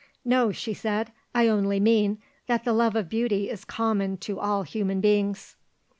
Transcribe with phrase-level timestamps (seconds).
[0.25, 2.17] "No," she said; "I only mean
[2.47, 5.57] that the love of beauty is common to all human beings."